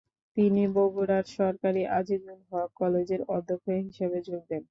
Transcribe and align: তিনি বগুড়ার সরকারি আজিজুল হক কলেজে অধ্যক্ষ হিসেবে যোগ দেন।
তিনি 0.37 0.61
বগুড়ার 0.75 1.25
সরকারি 1.37 1.81
আজিজুল 1.97 2.39
হক 2.49 2.69
কলেজে 2.79 3.17
অধ্যক্ষ 3.35 3.65
হিসেবে 3.81 4.17
যোগ 4.27 4.41
দেন। 4.49 4.59